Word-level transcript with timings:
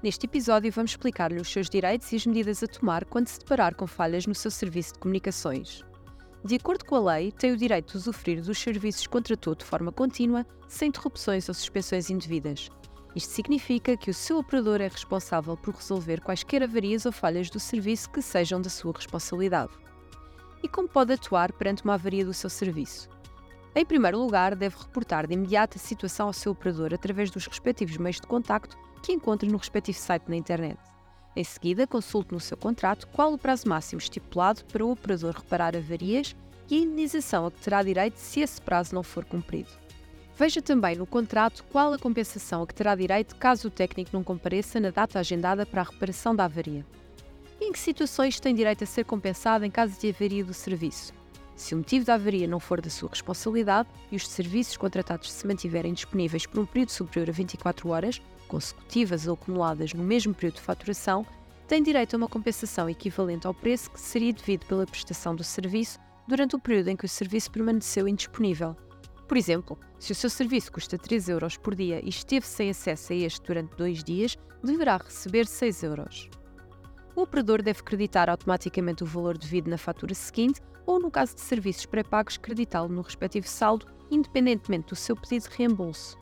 Neste 0.00 0.26
episódio 0.26 0.70
vamos 0.70 0.92
explicar-lhe 0.92 1.40
os 1.40 1.50
seus 1.50 1.68
direitos 1.68 2.12
e 2.12 2.16
as 2.16 2.24
medidas 2.24 2.62
a 2.62 2.68
tomar 2.68 3.04
quando 3.04 3.26
se 3.26 3.40
deparar 3.40 3.74
com 3.74 3.84
falhas 3.84 4.28
no 4.28 4.34
seu 4.34 4.48
serviço 4.48 4.92
de 4.92 5.00
comunicações. 5.00 5.84
De 6.44 6.54
acordo 6.54 6.84
com 6.84 6.94
a 6.94 7.14
lei, 7.14 7.32
tem 7.32 7.50
o 7.50 7.56
direito 7.56 7.90
de 7.90 7.96
usufruir 7.96 8.40
dos 8.40 8.58
serviços 8.58 9.08
contratou 9.08 9.56
de 9.56 9.64
forma 9.64 9.90
contínua, 9.90 10.46
sem 10.68 10.88
interrupções 10.90 11.48
ou 11.48 11.54
suspensões 11.54 12.10
indevidas. 12.10 12.68
Isto 13.16 13.30
significa 13.32 13.96
que 13.96 14.08
o 14.08 14.14
seu 14.14 14.38
operador 14.38 14.80
é 14.80 14.86
responsável 14.86 15.56
por 15.56 15.74
resolver 15.74 16.20
quaisquer 16.20 16.62
avarias 16.62 17.04
ou 17.04 17.10
falhas 17.10 17.50
do 17.50 17.58
serviço 17.58 18.08
que 18.10 18.22
sejam 18.22 18.60
da 18.60 18.70
sua 18.70 18.92
responsabilidade. 18.92 19.72
E 20.62 20.68
como 20.68 20.88
pode 20.88 21.12
atuar 21.12 21.52
perante 21.52 21.82
uma 21.82 21.94
avaria 21.94 22.24
do 22.24 22.32
seu 22.32 22.48
serviço? 22.48 23.08
Em 23.74 23.84
primeiro 23.84 24.18
lugar, 24.18 24.56
deve 24.56 24.76
reportar 24.76 25.26
de 25.26 25.34
imediato 25.34 25.76
a 25.76 25.80
situação 25.80 26.26
ao 26.26 26.32
seu 26.32 26.52
operador 26.52 26.94
através 26.94 27.30
dos 27.30 27.46
respectivos 27.46 27.96
meios 27.96 28.20
de 28.20 28.26
contacto 28.26 28.76
que 29.02 29.12
encontre 29.12 29.48
no 29.48 29.58
respectivo 29.58 29.98
site 29.98 30.28
na 30.28 30.36
internet. 30.36 30.78
Em 31.36 31.44
seguida, 31.44 31.86
consulte 31.86 32.32
no 32.32 32.40
seu 32.40 32.56
contrato 32.56 33.06
qual 33.08 33.32
o 33.32 33.38
prazo 33.38 33.68
máximo 33.68 34.00
estipulado 34.00 34.64
para 34.64 34.84
o 34.84 34.90
operador 34.90 35.34
reparar 35.36 35.76
avarias 35.76 36.34
e 36.68 36.76
a 36.76 36.78
indenização 36.78 37.46
a 37.46 37.50
que 37.50 37.60
terá 37.60 37.82
direito 37.82 38.16
se 38.16 38.40
esse 38.40 38.60
prazo 38.60 38.94
não 38.94 39.02
for 39.02 39.24
cumprido. 39.24 39.70
Veja 40.36 40.62
também 40.62 40.96
no 40.96 41.06
contrato 41.06 41.64
qual 41.70 41.92
a 41.92 41.98
compensação 41.98 42.62
a 42.62 42.66
que 42.66 42.74
terá 42.74 42.94
direito 42.94 43.36
caso 43.36 43.68
o 43.68 43.70
técnico 43.70 44.10
não 44.12 44.24
compareça 44.24 44.80
na 44.80 44.90
data 44.90 45.18
agendada 45.18 45.66
para 45.66 45.82
a 45.82 45.84
reparação 45.84 46.34
da 46.34 46.44
avaria. 46.44 46.84
E 47.60 47.66
em 47.66 47.72
que 47.72 47.78
situações 47.78 48.38
tem 48.38 48.54
direito 48.54 48.84
a 48.84 48.86
ser 48.86 49.04
compensado 49.04 49.64
em 49.64 49.70
caso 49.70 49.98
de 49.98 50.10
avaria 50.10 50.44
do 50.44 50.54
serviço? 50.54 51.17
Se 51.58 51.74
o 51.74 51.78
motivo 51.78 52.06
da 52.06 52.14
avaria 52.14 52.46
não 52.46 52.60
for 52.60 52.80
da 52.80 52.88
sua 52.88 53.08
responsabilidade 53.08 53.88
e 54.12 54.16
os 54.16 54.28
serviços 54.28 54.76
contratados 54.76 55.32
se 55.32 55.44
mantiverem 55.44 55.92
disponíveis 55.92 56.46
por 56.46 56.60
um 56.60 56.64
período 56.64 56.90
superior 56.90 57.28
a 57.28 57.32
24 57.32 57.88
horas, 57.88 58.22
consecutivas 58.46 59.26
ou 59.26 59.34
acumuladas 59.34 59.92
no 59.92 60.04
mesmo 60.04 60.32
período 60.32 60.54
de 60.54 60.60
faturação, 60.60 61.26
tem 61.66 61.82
direito 61.82 62.14
a 62.14 62.16
uma 62.16 62.28
compensação 62.28 62.88
equivalente 62.88 63.44
ao 63.44 63.52
preço 63.52 63.90
que 63.90 64.00
seria 64.00 64.32
devido 64.32 64.66
pela 64.66 64.86
prestação 64.86 65.34
do 65.34 65.42
serviço 65.42 65.98
durante 66.28 66.54
o 66.54 66.60
período 66.60 66.90
em 66.90 66.96
que 66.96 67.06
o 67.06 67.08
serviço 67.08 67.50
permaneceu 67.50 68.06
indisponível. 68.06 68.76
Por 69.26 69.36
exemplo, 69.36 69.76
se 69.98 70.12
o 70.12 70.14
seu 70.14 70.30
serviço 70.30 70.70
custa 70.70 70.96
3 70.96 71.28
euros 71.28 71.56
por 71.56 71.74
dia 71.74 72.00
e 72.04 72.08
esteve 72.08 72.46
sem 72.46 72.70
acesso 72.70 73.12
a 73.12 73.16
este 73.16 73.44
durante 73.44 73.74
dois 73.74 74.04
dias, 74.04 74.38
deverá 74.62 74.96
receber 74.96 75.44
6 75.44 75.82
euros. 75.82 76.30
O 77.18 77.22
operador 77.22 77.62
deve 77.62 77.82
creditar 77.82 78.30
automaticamente 78.30 79.02
o 79.02 79.06
valor 79.06 79.36
devido 79.36 79.66
na 79.66 79.76
fatura 79.76 80.14
seguinte 80.14 80.60
ou, 80.86 81.00
no 81.00 81.10
caso 81.10 81.34
de 81.34 81.40
serviços 81.40 81.84
pré-pagos, 81.84 82.36
creditá-lo 82.36 82.88
no 82.88 83.02
respectivo 83.02 83.48
saldo, 83.48 83.86
independentemente 84.08 84.90
do 84.90 84.94
seu 84.94 85.16
pedido 85.16 85.48
de 85.48 85.56
reembolso. 85.56 86.16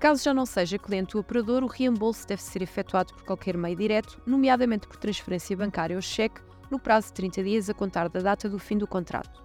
Caso 0.00 0.24
já 0.24 0.32
não 0.32 0.46
seja 0.46 0.78
cliente 0.78 1.12
do 1.12 1.18
operador, 1.18 1.62
o 1.62 1.66
reembolso 1.66 2.26
deve 2.26 2.42
ser 2.42 2.62
efetuado 2.62 3.12
por 3.12 3.24
qualquer 3.24 3.58
meio 3.58 3.76
direto, 3.76 4.22
nomeadamente 4.24 4.88
por 4.88 4.96
transferência 4.96 5.54
bancária 5.54 5.96
ou 5.96 6.00
cheque, 6.00 6.40
no 6.70 6.78
prazo 6.78 7.08
de 7.08 7.12
30 7.12 7.42
dias 7.42 7.68
a 7.68 7.74
contar 7.74 8.08
da 8.08 8.20
data 8.20 8.48
do 8.48 8.58
fim 8.58 8.78
do 8.78 8.86
contrato. 8.86 9.44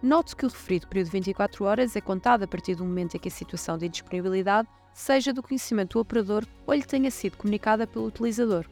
Note 0.00 0.36
que 0.36 0.46
o 0.46 0.48
referido 0.48 0.86
período 0.86 1.06
de 1.06 1.12
24 1.14 1.64
horas 1.64 1.96
é 1.96 2.00
contado 2.00 2.44
a 2.44 2.46
partir 2.46 2.76
do 2.76 2.84
momento 2.84 3.16
em 3.16 3.18
que 3.18 3.26
a 3.26 3.32
situação 3.32 3.76
de 3.76 3.86
indisponibilidade 3.86 4.68
seja 4.94 5.32
do 5.32 5.42
conhecimento 5.42 5.94
do 5.94 6.00
operador 6.00 6.46
ou 6.64 6.74
lhe 6.74 6.84
tenha 6.84 7.10
sido 7.10 7.36
comunicada 7.36 7.88
pelo 7.88 8.06
utilizador. 8.06 8.66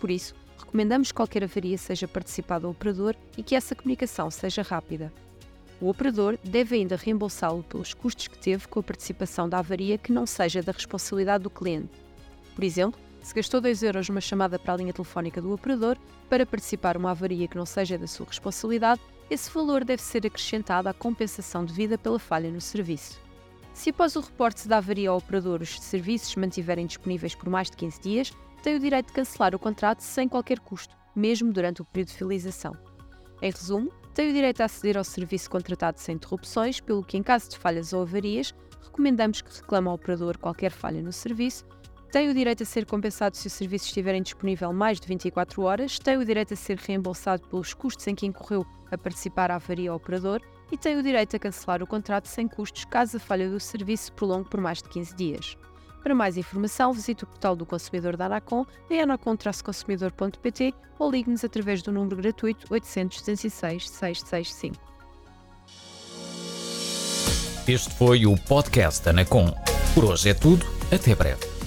Por 0.00 0.10
isso, 0.10 0.34
recomendamos 0.58 1.08
que 1.08 1.14
qualquer 1.14 1.44
avaria 1.44 1.78
seja 1.78 2.06
participada 2.06 2.66
ao 2.66 2.72
operador 2.72 3.14
e 3.36 3.42
que 3.42 3.54
essa 3.54 3.74
comunicação 3.74 4.30
seja 4.30 4.62
rápida. 4.62 5.12
O 5.80 5.88
operador 5.88 6.36
deve 6.42 6.76
ainda 6.76 6.96
reembolsá-lo 6.96 7.62
pelos 7.62 7.94
custos 7.94 8.26
que 8.26 8.38
teve 8.38 8.66
com 8.66 8.80
a 8.80 8.82
participação 8.82 9.48
da 9.48 9.58
avaria 9.58 9.96
que 9.96 10.12
não 10.12 10.26
seja 10.26 10.62
da 10.62 10.72
responsabilidade 10.72 11.44
do 11.44 11.50
cliente. 11.50 11.90
Por 12.54 12.64
exemplo, 12.64 13.00
se 13.22 13.34
gastou 13.34 13.60
2 13.60 13.82
euros 13.82 14.08
numa 14.08 14.20
chamada 14.20 14.58
para 14.58 14.74
a 14.74 14.76
linha 14.76 14.92
telefónica 14.92 15.40
do 15.40 15.52
operador 15.52 15.96
para 16.28 16.44
participar 16.44 16.96
uma 16.96 17.12
avaria 17.12 17.46
que 17.46 17.56
não 17.56 17.66
seja 17.66 17.96
da 17.96 18.06
sua 18.06 18.26
responsabilidade, 18.26 19.00
esse 19.30 19.50
valor 19.50 19.84
deve 19.84 20.02
ser 20.02 20.26
acrescentado 20.26 20.88
à 20.88 20.94
compensação 20.94 21.64
devida 21.64 21.96
pela 21.96 22.18
falha 22.18 22.50
no 22.50 22.60
serviço. 22.60 23.20
Se 23.72 23.90
após 23.90 24.16
o 24.16 24.20
reporte 24.20 24.66
da 24.66 24.78
avaria 24.78 25.10
ao 25.10 25.18
operador 25.18 25.62
os 25.62 25.78
serviços 25.80 26.30
se 26.30 26.38
mantiverem 26.38 26.86
disponíveis 26.86 27.34
por 27.34 27.48
mais 27.48 27.70
de 27.70 27.76
15 27.76 28.00
dias, 28.00 28.32
tem 28.62 28.76
o 28.76 28.80
direito 28.80 29.06
de 29.06 29.12
cancelar 29.12 29.54
o 29.54 29.58
contrato 29.58 30.00
sem 30.00 30.28
qualquer 30.28 30.60
custo, 30.60 30.96
mesmo 31.14 31.52
durante 31.52 31.82
o 31.82 31.84
período 31.84 32.08
de 32.08 32.14
fidelização. 32.14 32.72
Em 33.40 33.50
resumo, 33.50 33.92
tem 34.14 34.30
o 34.30 34.32
direito 34.32 34.60
a 34.60 34.64
aceder 34.64 34.96
ao 34.96 35.04
serviço 35.04 35.48
contratado 35.48 36.00
sem 36.00 36.16
interrupções, 36.16 36.80
pelo 36.80 37.04
que, 37.04 37.16
em 37.16 37.22
caso 37.22 37.50
de 37.50 37.58
falhas 37.58 37.92
ou 37.92 38.02
avarias, 38.02 38.52
recomendamos 38.82 39.40
que 39.40 39.54
reclame 39.54 39.88
ao 39.88 39.94
operador 39.94 40.38
qualquer 40.38 40.72
falha 40.72 41.02
no 41.02 41.12
serviço, 41.12 41.64
tem 42.10 42.30
o 42.30 42.34
direito 42.34 42.62
a 42.62 42.66
ser 42.66 42.86
compensado 42.86 43.36
se 43.36 43.46
o 43.46 43.50
serviço 43.50 43.84
estiver 43.84 44.14
indisponível 44.14 44.72
mais 44.72 44.98
de 44.98 45.06
24 45.06 45.62
horas, 45.62 45.98
tem 45.98 46.16
o 46.16 46.24
direito 46.24 46.54
a 46.54 46.56
ser 46.56 46.78
reembolsado 46.78 47.46
pelos 47.48 47.74
custos 47.74 48.06
em 48.06 48.14
que 48.14 48.24
incorreu 48.24 48.64
a 48.90 48.96
participar 48.96 49.50
à 49.50 49.56
avaria 49.56 49.90
ao 49.90 49.98
operador 49.98 50.40
e 50.72 50.78
tem 50.78 50.96
o 50.96 51.02
direito 51.02 51.36
a 51.36 51.38
cancelar 51.38 51.82
o 51.82 51.86
contrato 51.86 52.26
sem 52.26 52.48
custos 52.48 52.86
caso 52.86 53.18
a 53.18 53.20
falha 53.20 53.50
do 53.50 53.60
serviço 53.60 54.10
prolongue 54.14 54.48
por 54.48 54.58
mais 54.58 54.82
de 54.82 54.88
15 54.88 55.14
dias. 55.14 55.56
Para 56.02 56.14
mais 56.14 56.36
informação, 56.36 56.92
visite 56.92 57.24
o 57.24 57.26
portal 57.26 57.56
do 57.56 57.66
consumidor 57.66 58.16
da 58.16 58.26
Anacom 58.26 58.64
em 58.88 59.00
anacom-consumidor.pt 59.00 60.74
ou 60.98 61.10
ligue-nos 61.10 61.44
através 61.44 61.82
do 61.82 61.92
número 61.92 62.16
gratuito 62.16 62.66
800 62.70 63.18
206 63.20 63.90
665. 63.90 64.76
Este 67.66 67.94
foi 67.94 68.24
o 68.24 68.34
podcast 68.34 69.06
Anacom. 69.08 69.52
Por 69.94 70.04
hoje 70.04 70.30
é 70.30 70.34
tudo. 70.34 70.64
Até 70.90 71.14
breve. 71.14 71.57